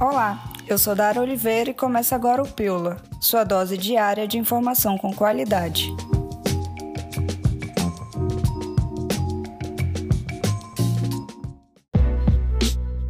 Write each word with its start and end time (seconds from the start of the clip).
Olá, 0.00 0.42
eu 0.66 0.78
sou 0.78 0.94
Dara 0.94 1.20
Oliveira 1.20 1.68
e 1.68 1.74
começa 1.74 2.16
agora 2.16 2.42
o 2.42 2.48
Pílula, 2.48 2.96
sua 3.20 3.44
dose 3.44 3.76
diária 3.76 4.26
de 4.26 4.38
informação 4.38 4.96
com 4.96 5.12
qualidade. 5.12 5.94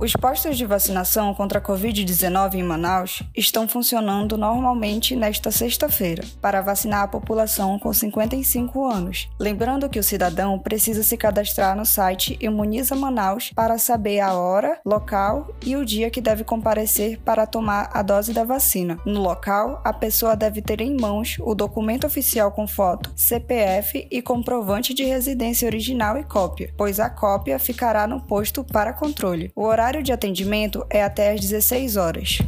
Os 0.00 0.14
postos 0.14 0.56
de 0.56 0.64
vacinação 0.64 1.34
contra 1.34 1.58
a 1.58 1.62
Covid-19 1.62 2.54
em 2.54 2.62
Manaus 2.62 3.22
estão 3.36 3.68
funcionando 3.68 4.38
normalmente 4.38 5.14
nesta 5.14 5.50
sexta-feira 5.50 6.24
para 6.40 6.62
vacinar 6.62 7.02
a 7.02 7.08
população 7.08 7.78
com 7.78 7.92
55 7.92 8.82
anos. 8.86 9.28
Lembrando 9.38 9.90
que 9.90 9.98
o 9.98 10.02
cidadão 10.02 10.58
precisa 10.58 11.02
se 11.02 11.18
cadastrar 11.18 11.76
no 11.76 11.84
site 11.84 12.38
Imuniza 12.40 12.96
Manaus 12.96 13.52
para 13.54 13.76
saber 13.76 14.20
a 14.20 14.32
hora, 14.32 14.80
local 14.86 15.54
e 15.62 15.76
o 15.76 15.84
dia 15.84 16.08
que 16.08 16.22
deve 16.22 16.44
comparecer 16.44 17.18
para 17.18 17.44
tomar 17.44 17.90
a 17.92 18.00
dose 18.00 18.32
da 18.32 18.42
vacina. 18.42 18.98
No 19.04 19.20
local, 19.20 19.82
a 19.84 19.92
pessoa 19.92 20.34
deve 20.34 20.62
ter 20.62 20.80
em 20.80 20.98
mãos 20.98 21.36
o 21.40 21.54
documento 21.54 22.06
oficial 22.06 22.50
com 22.52 22.66
foto, 22.66 23.12
CPF 23.14 24.08
e 24.10 24.22
comprovante 24.22 24.94
de 24.94 25.04
residência 25.04 25.66
original 25.66 26.16
e 26.16 26.24
cópia, 26.24 26.72
pois 26.74 26.98
a 26.98 27.10
cópia 27.10 27.58
ficará 27.58 28.06
no 28.06 28.22
posto 28.22 28.64
para 28.64 28.94
controle. 28.94 29.52
O 29.54 29.64
horário 29.64 29.89
horário 29.90 30.04
de 30.04 30.12
atendimento 30.12 30.86
é 30.88 31.02
até 31.02 31.32
às 31.32 31.40
16 31.40 31.96
horas. 31.96 32.38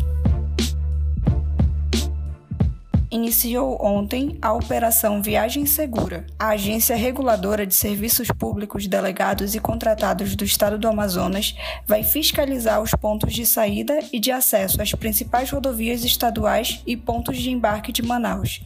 iniciou 3.12 3.78
ontem 3.84 4.38
a 4.40 4.54
Operação 4.54 5.22
Viagem 5.22 5.66
Segura. 5.66 6.26
A 6.38 6.48
agência 6.48 6.96
reguladora 6.96 7.66
de 7.66 7.74
serviços 7.74 8.28
públicos 8.28 8.86
delegados 8.86 9.54
e 9.54 9.60
contratados 9.60 10.34
do 10.34 10.44
Estado 10.44 10.78
do 10.78 10.88
Amazonas 10.88 11.54
vai 11.86 12.02
fiscalizar 12.02 12.80
os 12.80 12.92
pontos 12.92 13.34
de 13.34 13.44
saída 13.44 13.98
e 14.12 14.18
de 14.18 14.32
acesso 14.32 14.80
às 14.80 14.92
principais 14.92 15.50
rodovias 15.50 16.04
estaduais 16.04 16.82
e 16.86 16.96
pontos 16.96 17.36
de 17.36 17.50
embarque 17.50 17.92
de 17.92 18.02
Manaus. 18.02 18.62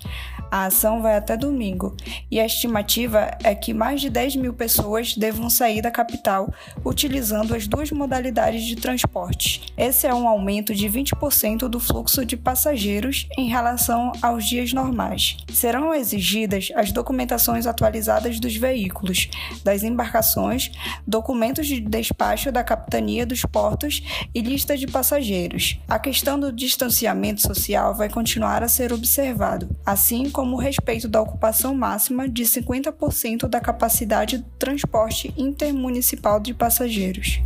A 0.50 0.66
ação 0.66 1.02
vai 1.02 1.16
até 1.16 1.36
domingo 1.36 1.96
e 2.30 2.38
a 2.38 2.46
estimativa 2.46 3.36
é 3.42 3.54
que 3.54 3.74
mais 3.74 4.00
de 4.00 4.08
10 4.10 4.36
mil 4.36 4.52
pessoas 4.52 5.16
devam 5.16 5.50
sair 5.50 5.82
da 5.82 5.90
capital 5.90 6.52
utilizando 6.84 7.54
as 7.54 7.66
duas 7.66 7.90
modalidades 7.90 8.64
de 8.64 8.76
transporte. 8.76 9.72
Esse 9.76 10.06
é 10.06 10.14
um 10.14 10.28
aumento 10.28 10.74
de 10.74 10.88
20% 10.88 11.68
do 11.68 11.80
fluxo 11.80 12.24
de 12.24 12.36
passageiros 12.36 13.26
em 13.36 13.48
relação 13.48 14.12
aos 14.22 14.46
dias 14.48 14.72
normais. 14.72 15.36
Serão 15.52 15.94
exigidas 15.94 16.68
as 16.74 16.92
documentações 16.92 17.66
atualizadas 17.66 18.38
dos 18.38 18.56
veículos, 18.56 19.28
das 19.64 19.82
embarcações, 19.82 20.70
documentos 21.06 21.66
de 21.66 21.80
despacho 21.80 22.52
da 22.52 22.62
capitania 22.62 23.26
dos 23.26 23.42
portos 23.42 24.02
e 24.34 24.40
lista 24.40 24.76
de 24.76 24.86
passageiros. 24.86 25.78
A 25.88 25.98
questão 25.98 26.38
do 26.38 26.52
distanciamento 26.52 27.42
social 27.42 27.94
vai 27.94 28.08
continuar 28.08 28.62
a 28.62 28.68
ser 28.68 28.92
observado, 28.92 29.68
assim 29.84 30.30
como 30.30 30.45
o 30.54 30.58
respeito 30.58 31.08
da 31.08 31.20
ocupação 31.20 31.74
máxima 31.74 32.28
de 32.28 32.44
50% 32.44 33.48
da 33.48 33.60
capacidade 33.60 34.38
do 34.38 34.50
transporte 34.58 35.32
intermunicipal 35.36 36.38
de 36.38 36.52
passageiros. 36.52 37.40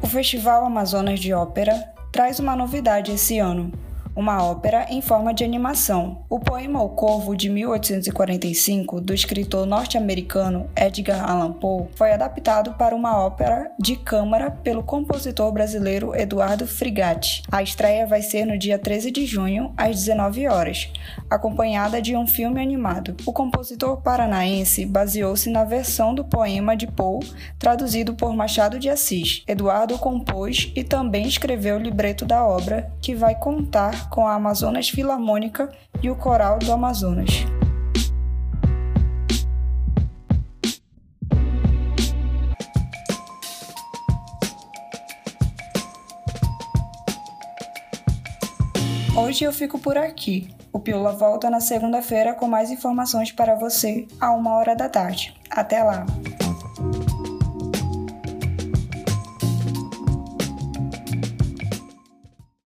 O 0.00 0.06
Festival 0.06 0.64
Amazonas 0.64 1.18
de 1.18 1.32
Ópera 1.32 1.92
traz 2.12 2.38
uma 2.38 2.54
novidade 2.54 3.10
esse 3.12 3.38
ano 3.38 3.72
uma 4.14 4.42
ópera 4.42 4.86
em 4.88 5.02
forma 5.02 5.34
de 5.34 5.44
animação. 5.44 6.24
O 6.30 6.38
poema 6.38 6.82
O 6.82 6.90
Corvo, 6.90 7.36
de 7.36 7.48
1845, 7.48 9.00
do 9.00 9.12
escritor 9.12 9.66
norte-americano 9.66 10.68
Edgar 10.76 11.28
Allan 11.28 11.52
Poe, 11.52 11.86
foi 11.94 12.12
adaptado 12.12 12.74
para 12.74 12.94
uma 12.94 13.18
ópera 13.18 13.70
de 13.78 13.96
câmara 13.96 14.50
pelo 14.50 14.82
compositor 14.82 15.50
brasileiro 15.52 16.14
Eduardo 16.14 16.66
Frigatti. 16.66 17.42
A 17.50 17.62
estreia 17.62 18.06
vai 18.06 18.22
ser 18.22 18.44
no 18.44 18.56
dia 18.56 18.78
13 18.78 19.10
de 19.10 19.26
junho, 19.26 19.72
às 19.76 19.96
19 19.96 20.46
horas, 20.48 20.92
acompanhada 21.28 22.00
de 22.00 22.16
um 22.16 22.26
filme 22.26 22.60
animado. 22.60 23.16
O 23.26 23.32
compositor 23.32 24.00
paranaense 24.00 24.86
baseou-se 24.86 25.50
na 25.50 25.64
versão 25.64 26.14
do 26.14 26.24
poema 26.24 26.76
de 26.76 26.86
Poe, 26.86 27.26
traduzido 27.58 28.14
por 28.14 28.34
Machado 28.34 28.78
de 28.78 28.88
Assis. 28.88 29.42
Eduardo 29.46 29.98
compôs 29.98 30.72
e 30.76 30.84
também 30.84 31.26
escreveu 31.26 31.76
o 31.76 31.80
libreto 31.80 32.24
da 32.24 32.44
obra, 32.46 32.92
que 33.00 33.14
vai 33.14 33.34
contar 33.34 34.03
com 34.10 34.26
a 34.26 34.34
Amazonas 34.34 34.88
Filarmônica 34.88 35.70
e 36.02 36.10
o 36.10 36.16
Coral 36.16 36.58
do 36.58 36.72
Amazonas. 36.72 37.44
Hoje 49.16 49.44
eu 49.44 49.52
fico 49.52 49.78
por 49.78 49.96
aqui. 49.96 50.48
O 50.72 50.78
Pílula 50.80 51.12
volta 51.12 51.48
na 51.48 51.60
segunda-feira 51.60 52.34
com 52.34 52.48
mais 52.48 52.70
informações 52.70 53.30
para 53.30 53.54
você 53.54 54.06
a 54.20 54.32
uma 54.32 54.56
hora 54.56 54.74
da 54.74 54.88
tarde. 54.88 55.34
Até 55.50 55.82
lá! 55.82 56.04